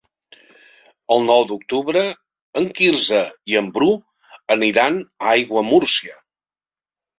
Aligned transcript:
El 1.15 1.19
nou 1.27 1.45
d'octubre 1.51 2.01
en 2.63 2.65
Quirze 2.79 3.21
i 3.53 3.61
en 3.63 3.69
Bru 3.77 3.91
aniran 4.59 5.01
a 5.13 5.31
Aiguamúrcia. 5.37 6.21